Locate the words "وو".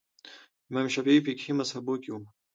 2.11-2.19